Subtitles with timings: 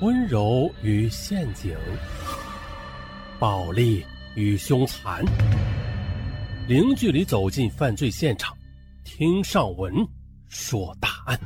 [0.00, 1.76] 温柔与陷阱，
[3.38, 5.24] 暴力与凶残，
[6.66, 8.56] 零距离走进犯罪现场，
[9.04, 9.94] 听上文
[10.48, 11.38] 说大案。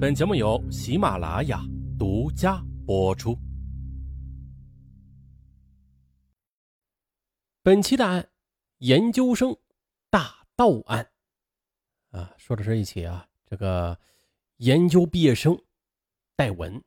[0.00, 1.60] 本节目由喜马拉雅
[1.98, 3.36] 独家播出。
[7.64, 8.28] 本期的案，
[8.78, 9.56] 研究生
[10.08, 11.10] 大盗案。
[12.10, 13.98] 啊，说的是一起啊，这个
[14.58, 15.58] 研究毕业生
[16.36, 16.82] 戴文，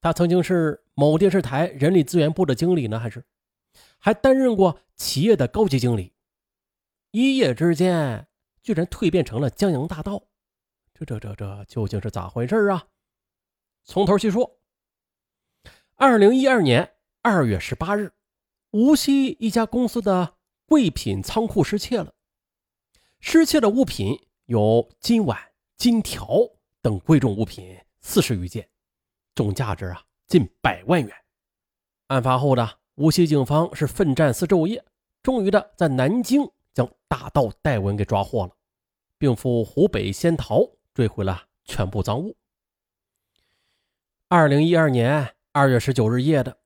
[0.00, 3.24] 他曾经是某电视台人力资源部的经理呢，还是
[3.98, 6.12] 还担任过企业的高级经理，
[7.10, 8.28] 一夜之间
[8.62, 10.22] 居然蜕变成了江洋大盗，
[10.94, 12.86] 这这这这究竟是咋回事啊？
[13.84, 14.58] 从头细说。
[15.96, 18.12] 二零一二年二月十八日，
[18.70, 22.14] 无锡一家公司的贵品仓库失窃了，
[23.20, 24.18] 失窃的物品。
[24.48, 25.38] 有金碗、
[25.76, 26.26] 金条
[26.80, 28.66] 等贵重物品四十余件，
[29.34, 31.14] 总价值啊近百万元。
[32.06, 34.82] 案发后的无锡警方是奋战四昼夜，
[35.22, 36.40] 终于的在南京
[36.72, 38.52] 将大盗戴文给抓获了，
[39.18, 42.34] 并赴湖北仙桃追回了全部赃物。
[44.28, 46.56] 二零一二年二月十九日夜的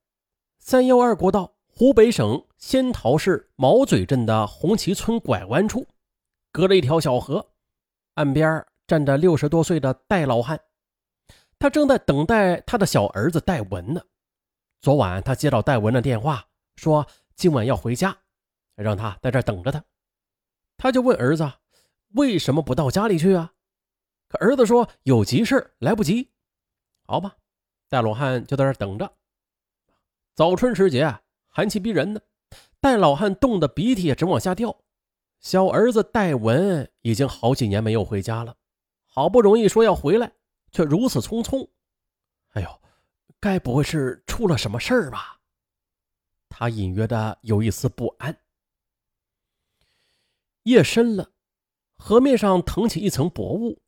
[0.60, 5.88] 三幺二国道，湖北省仙桃市毛嘴镇的红旗村拐弯处，
[6.52, 7.50] 隔着一条小河。
[8.14, 10.60] 岸边站着六十多岁的戴老汉，
[11.62, 14.02] 他正在等待他的小儿子戴文呢。
[14.80, 18.18] 昨晚他接到戴文的电话，说今晚要回家，
[18.74, 19.84] 让他在这等着他。
[20.76, 21.48] 他就问儿子
[22.14, 23.52] 为什么不到家里去啊？
[24.26, 26.32] 可儿子说有急事来不及。
[27.06, 27.36] 好吧，
[27.88, 29.08] 戴老汉就在这等着。
[30.34, 32.20] 早春时节，寒气逼人呢，
[32.80, 34.76] 戴老汉冻得鼻涕也直往下掉。
[35.38, 38.56] 小儿子戴文已经好几年没有回家了，
[39.06, 40.32] 好不容易说要回来，
[40.72, 41.68] 却如此匆匆。
[42.50, 42.82] 哎呦，
[43.38, 45.38] 该不会是出了什么事儿吧？
[46.48, 48.36] 他隐约的有一丝不安。
[50.64, 51.32] 夜深了，
[51.96, 53.80] 河面上腾起一层薄雾，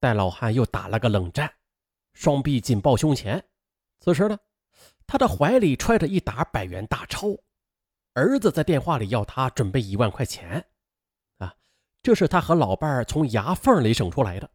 [0.00, 1.54] 戴老汉又打了个冷战，
[2.12, 3.42] 双臂紧抱胸前。
[4.00, 4.38] 此时呢，
[5.06, 7.28] 他的怀里揣着一沓百元大钞，
[8.14, 10.68] 儿子在电话里要他准备一万块钱。
[11.38, 11.54] 啊
[12.02, 14.50] 这是他和老伴儿从牙缝里省出来的。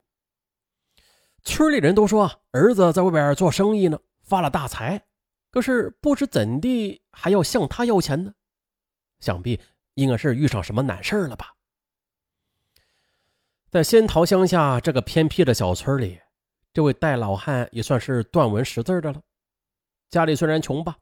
[1.47, 5.01] 村里人都说儿子在外边做生意呢，发了大财，
[5.49, 8.33] 可是不知怎地还要向他要钱呢？
[9.21, 9.57] 想必
[9.93, 11.55] 应该是遇上什么难事了吧？
[13.71, 16.19] 在仙桃乡下这个偏僻的小村里，
[16.73, 19.21] 这位戴老汉也算是断文识字的了。
[20.09, 20.97] 家里虽然穷吧，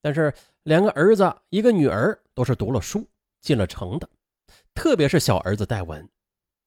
[0.00, 3.04] 但是两个儿子一个女儿都是读了书
[3.40, 4.08] 进了城的。
[4.72, 6.08] 特别是小儿子戴文，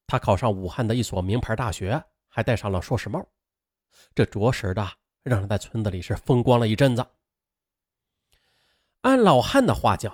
[0.08, 2.04] 他考上武汉的一所名牌大学，
[2.36, 3.24] 还戴上了硕士帽，
[4.16, 4.84] 这着实的
[5.22, 7.06] 让他在村子里是风光了一阵子。
[9.02, 10.12] 按老汉的话讲，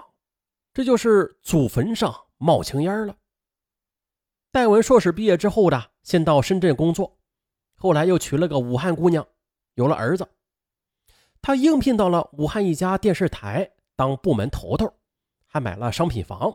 [0.74, 3.16] 这就是祖坟上冒青烟了。
[4.52, 7.18] 戴文硕士毕业之后的，先到深圳工作，
[7.76, 9.26] 后来又娶了个武汉姑娘，
[9.76, 10.28] 有了儿子。
[11.42, 14.94] 他应聘到了武汉一家电视台当部门头头，
[15.46, 16.54] 还买了商品房。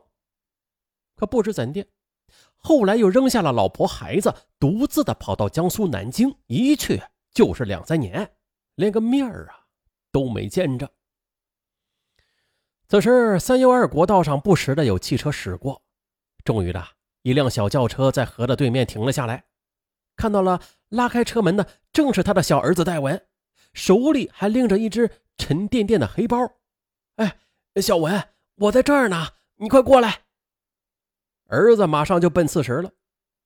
[1.15, 1.87] 可不知怎的，
[2.67, 8.33] 后来又扔下了老婆孩子，独自的跑到江苏南京，一去就是两三年，
[8.77, 9.67] 连个面儿啊
[10.11, 10.91] 都没见着。
[12.89, 15.83] 此时三幺二国道上不时的有汽车驶过，
[16.43, 16.83] 终于的
[17.21, 19.45] 一辆小轿车在河的对面停了下来，
[20.17, 23.27] 看到了拉开车门的正是他的小儿子戴文，
[23.75, 26.39] 手里还拎着一只沉甸甸的黑包。
[27.17, 27.37] 哎，
[27.83, 30.24] 小文，我在这儿呢，你快过来。
[31.47, 32.91] 儿子马上就奔四十了，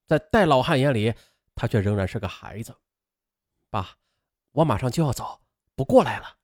[0.07, 1.15] 在戴老汉眼里，
[1.55, 2.75] 他却仍然是个孩子。
[3.71, 3.97] 爸，
[4.53, 5.41] 我马上就要走，
[5.75, 6.37] 不过来了。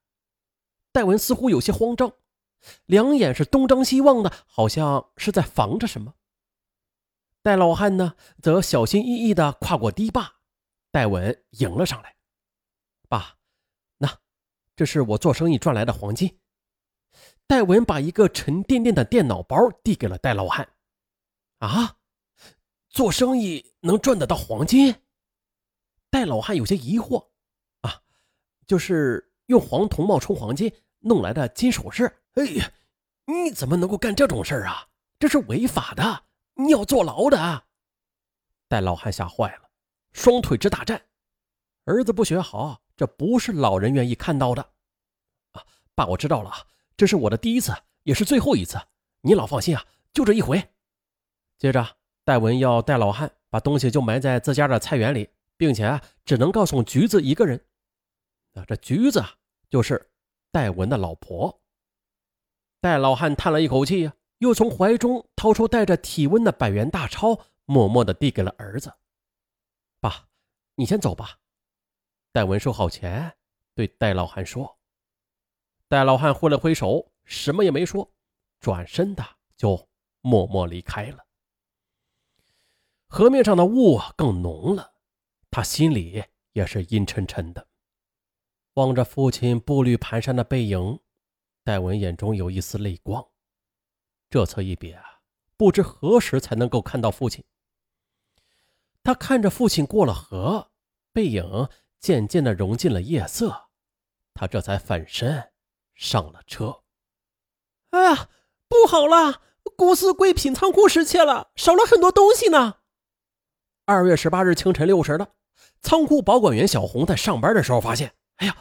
[0.93, 2.13] 戴文似乎有些慌张，
[2.87, 6.15] 两眼是东张西望的，好像是在防着什么。
[7.43, 10.35] 戴老汉呢，则小心翼翼地跨过堤坝，
[10.91, 12.17] 戴文迎了上来。
[13.09, 13.37] 爸，
[13.99, 14.19] 那
[14.75, 16.41] 这是我做生意赚来的黄金。
[17.47, 20.69] 戴文把一个沉甸甸的电脑包递给了戴老汉。
[21.67, 21.97] 啊，
[22.89, 24.95] 做生意能赚得到黄金？
[26.11, 27.29] 戴老汉有些疑惑。
[27.81, 28.01] 啊，
[28.67, 32.05] 就是用黄铜冒充黄金弄来的金首饰。
[32.35, 32.71] 哎呀，
[33.27, 34.89] 你怎么能够干这种事儿啊？
[35.19, 36.25] 这是违法的，
[36.55, 37.65] 你要坐牢的。
[38.69, 39.71] 戴老汉吓坏了，
[40.13, 41.01] 双腿直打颤。
[41.85, 44.63] 儿子不学好，这不是老人愿意看到的。
[45.53, 45.65] 啊，
[45.95, 46.53] 爸，我知道了，
[46.97, 47.73] 这是我的第一次，
[48.03, 48.79] 也是最后一次。
[49.21, 50.74] 你老放心啊，就这一回。
[51.65, 57.59] 接着，戴文要戴老汉把东西就埋在自家的菜园里，并且啊只能告诉橘子一个人。
[58.53, 59.25] 啊，这橘子
[59.71, 60.13] 就是
[60.53, 61.63] 戴文的老婆。
[62.83, 68.93] 戴老汉叹了一口气呀，又从怀中掏出带着体温的百元大钞，默默的递给了儿子
[70.01, 70.29] ：“爸，
[70.75, 71.39] 你先走吧。”
[72.31, 73.35] 戴文收好钱，
[73.75, 74.79] 对戴老汉说
[75.89, 78.13] ：“戴老汉挥了挥手，什么也没说，
[78.61, 79.25] 转身的
[79.57, 79.89] 就
[80.21, 81.24] 默默离开了。
[83.15, 84.95] 河面上的雾更浓了，
[85.49, 87.69] 他心里也是阴沉沉的。
[88.73, 90.99] 望着父亲步履蹒跚的背影，
[91.63, 93.25] 戴文眼中有一丝泪光。
[94.29, 95.21] 这次一别啊，
[95.57, 97.45] 不知何时才能够看到父亲。
[99.05, 100.73] 他看着父亲过了河，
[101.13, 101.69] 背影。
[102.01, 103.69] 渐渐的融进了夜色，
[104.35, 105.53] 他这才反身
[105.95, 106.83] 上了车。
[107.91, 108.29] 哎呀，
[108.69, 109.41] 不好了！
[109.77, 112.81] 公司贵品仓库失窃了，少了很多东西呢。
[113.87, 115.29] 二月十八日清晨六时的，
[115.83, 118.57] 仓库保管员小红在上班的时候发现，哎呀，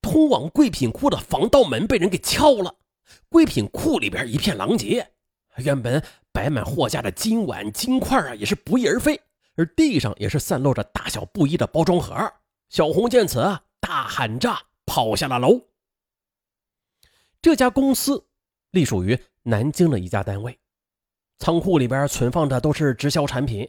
[0.00, 2.72] 通往贵品库的防盗门被人给撬了，
[3.28, 5.10] 贵品库里边一片狼藉，
[5.56, 9.20] 原本摆满货架的金碗金块啊，也是不翼而飞，
[9.56, 12.14] 而地上也是散落着大小不一的包装盒。
[12.68, 14.56] 小红见此啊，大喊着
[14.86, 15.60] 跑下了楼。
[17.42, 18.24] 这家公司
[18.70, 20.56] 隶属于南京的一家单位，
[21.40, 23.68] 仓库里边存放的都是直销产品。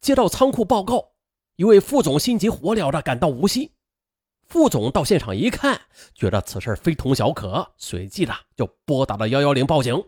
[0.00, 1.12] 接到仓库报告，
[1.56, 3.72] 一位副总心急火燎的赶到无锡。
[4.48, 5.80] 副总到现场一看，
[6.14, 10.02] 觉得此事非同小可，随即的就拨打了幺幺零报警。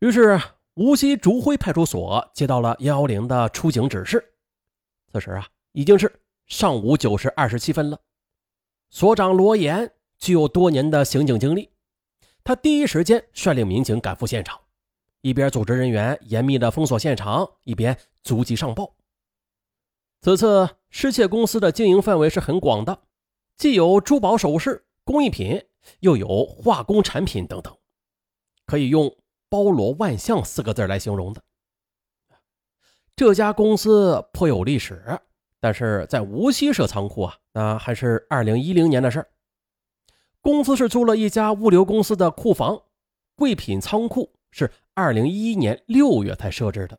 [0.00, 0.40] 于是，
[0.74, 4.34] 无锡竹辉派出所接到了幺幺零的出警指示。
[5.12, 6.20] 此时啊，已经是。
[6.46, 7.98] 上午九时二十七分了，
[8.90, 11.70] 所长罗岩具有多年的刑警经历，
[12.44, 14.60] 他第一时间率领民警赶赴现场，
[15.24, 18.94] 一边组织人员严密的封锁现场，一边逐级上报。
[20.20, 23.04] 此次失窃公司的经营范围是很广的，
[23.56, 25.64] 既有珠宝首饰、工艺品，
[26.00, 27.74] 又有化工产品等等，
[28.66, 29.16] 可以用
[29.48, 31.42] “包罗万象”四个字来形容的。
[33.16, 35.18] 这家公司颇有历史。
[35.58, 39.28] 但是在无锡设仓库啊，那还是二零一零年的事儿。
[40.42, 42.82] 公司是租了一家物流公司的库房，
[43.34, 46.96] 贵品仓库是二零一一年六月才设置的。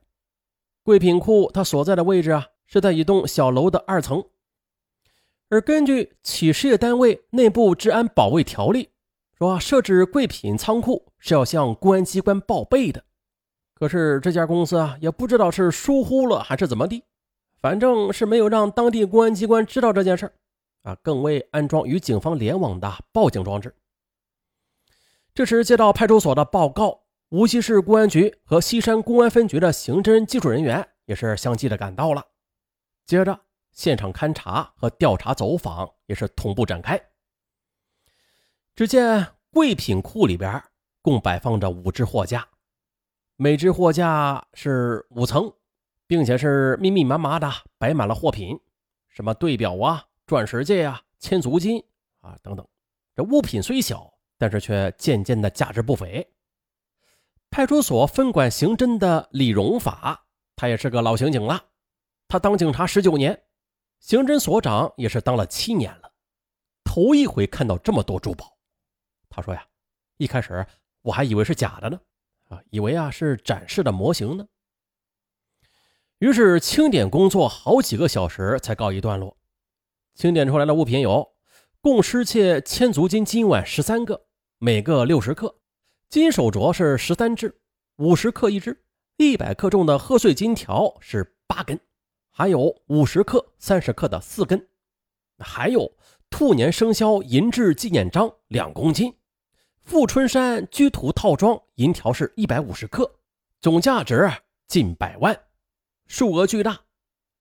[0.83, 4.25] 贵品库它所在的位置啊，是在一栋小楼的二层。
[5.47, 8.89] 而根据企事业单位内部治安保卫条例，
[9.37, 13.05] 说设置贵品仓库是要向公安机关报备的。
[13.73, 17.05] 可是这家公司啊，也不知道是疏忽了还是怎么地。
[17.61, 20.29] 反正是没有让当地公安机关知道这件事
[20.81, 23.73] 啊，更未安装与警方联网的报警装置。
[25.33, 27.04] 这时接到派出所的报告，
[27.35, 32.25] 无锡市公安局和西山公安分局的刑侦技术人员也是相继的赶到了。
[33.05, 33.37] 接着，
[33.73, 36.97] 现场勘查和调查走访也是同步展开。
[38.73, 40.63] 只见贵品库里边
[41.01, 42.47] 共摆放着五只货架，
[43.35, 45.51] 每只货架是五层。
[46.07, 48.59] 并且是密密麻麻的摆满了货品，
[49.09, 51.83] 什么对表啊、钻石戒啊、千足金
[52.21, 52.63] 啊等等。
[53.15, 56.25] 这物品虽小，但是却渐渐的价值不菲。
[57.55, 60.25] 派出所分管刑侦的李荣法，
[60.57, 61.67] 他也是个老刑警了，
[62.27, 63.43] 他当警察十九年，
[63.97, 66.11] 刑侦所长也是当了七年了，
[66.83, 68.57] 头一回看到这么多珠宝。
[69.29, 69.65] 他说呀，
[70.17, 70.67] 一开始
[71.01, 71.97] 我还以为是假的呢，
[72.49, 74.45] 啊，以为啊是展示的模型呢。
[76.17, 79.37] 于是清点工作好几个小时才告一段落。
[80.13, 81.33] 清点出来的物品有：
[81.79, 84.25] 共失窃千足金金碗十三个，
[84.57, 85.55] 每个六十克；
[86.09, 87.53] 金手镯是十三只，
[87.97, 88.71] 五十克一只；
[89.17, 91.79] 一百克重的贺岁金条是八根，
[92.29, 94.57] 还有五十克、三十克的四根；
[95.39, 95.91] 还有
[96.29, 99.11] 兔年生肖银质纪念章两公斤；
[99.83, 103.19] 富春山居图套装银条是一百五十克，
[103.59, 104.31] 总价值
[104.67, 105.37] 近百万。
[106.07, 106.79] 数额巨大，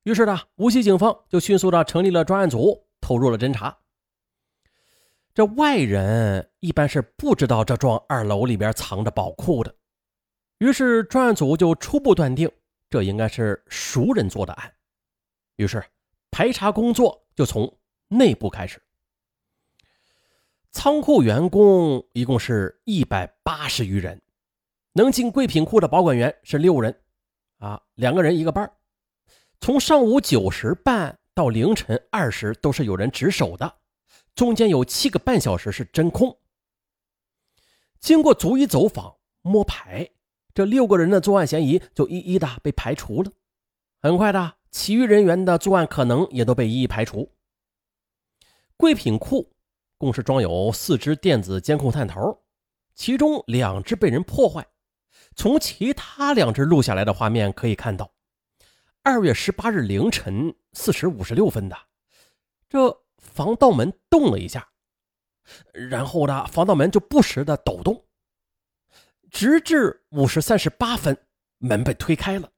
[0.05, 3.77] 于是呢，无锡警方就迅速的成立了专案组，投入了侦查。
[5.35, 9.75] 这外人一般是不知道这幢二楼里边藏着宝库的，
[10.59, 12.49] 于是专案组就初步断定
[12.89, 14.73] 这应该是熟人做的案。
[15.57, 15.85] 于是
[16.31, 17.77] 排查工作就从
[18.07, 18.81] 内部开始。
[20.71, 24.23] 仓库员工一共是一百八十余人，
[24.93, 26.97] 能进贵品库的保管员是六人。
[27.59, 28.71] 啊，两个人一个班
[29.61, 33.75] 从上午九时半到凌晨二时都是有人值守的，
[34.35, 36.39] 中间有七个半小时是真空。
[38.01, 40.11] 经过逐一走访摸排，
[40.53, 43.31] 这六个人的作案嫌疑就一一的被排除了。
[44.01, 47.33] 很快的，其余人员的作案可能也都被一一排除。
[48.77, 49.53] 贵品库
[49.97, 52.43] 共是装有四只电子监控探头，
[52.95, 54.67] 其中两只被人破坏。
[55.37, 58.13] 从其他两只录下来的画面可以看到，
[59.03, 61.77] 二月十八日凌晨四时五十六分的，
[62.69, 64.69] 这防盗门动了一下，
[65.73, 68.05] 然后呢，防盗门就不时的抖动，
[69.31, 71.27] 直至五时三十八分，
[71.59, 72.51] 门被推开了。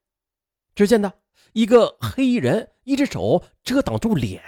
[0.75, 1.11] 只见呢，
[1.53, 4.43] 一个黑衣人一只手遮挡住脸，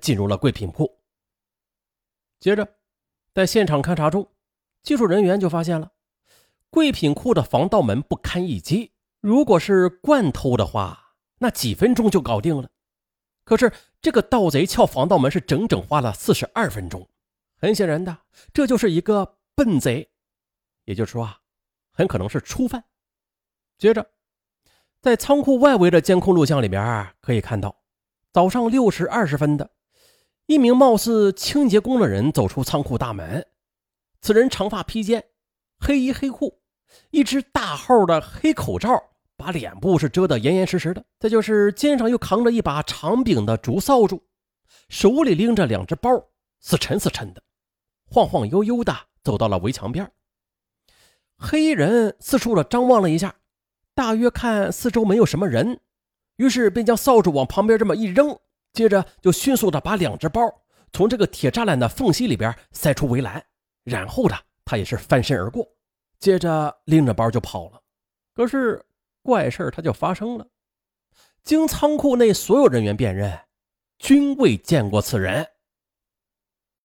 [0.00, 0.98] 进入了贵品库。
[2.40, 2.76] 接着，
[3.34, 4.26] 在现场勘查中，
[4.82, 5.92] 技术人员就发现了。
[6.70, 12.70] 贵品库的防盗门不堪一击，如果是惯偷的话，那几分钟就搞定了。
[13.52, 17.06] 可是这个盗贼撬防盗门是整整花了四十二分钟，
[17.58, 18.16] 很显然的，
[18.54, 20.08] 这就是一个笨贼，
[20.86, 21.38] 也就是说啊，
[21.92, 22.82] 很可能是初犯。
[23.76, 24.06] 接着，
[25.02, 27.76] 在仓库外围的监控录像里边可以看到，
[28.32, 29.72] 早上六时二十分的
[30.46, 33.46] 一名貌似清洁工的人走出仓库大门，
[34.22, 35.22] 此人长发披肩，
[35.78, 36.62] 黑衣黑裤。
[37.10, 39.10] 一只大号的黑口罩
[39.42, 44.22] 把脸部是遮得严严实实的，再就是肩上又扛着一把长柄的竹扫帚，
[44.88, 46.10] 手里拎着两只包，
[46.60, 47.42] 死沉死沉的，
[48.06, 50.08] 晃晃悠悠的走到了围墙边。
[51.36, 53.34] 黑衣人四处的张望了一下，
[53.94, 55.80] 大约看四周没有什么人，
[56.36, 58.38] 于是便将扫帚往旁边这么一扔，
[58.72, 60.40] 接着就迅速的把两只包
[60.92, 63.44] 从这个铁栅栏的缝隙里边塞出围栏，
[63.82, 65.66] 然后呢，他也是翻身而过。
[66.20, 67.80] 接着拎着包就跑了，
[68.32, 68.80] 可是
[69.22, 70.46] 怪事它就发生了。
[71.42, 73.38] 经仓库内所有人员辨认，
[73.98, 75.46] 均未见过此人。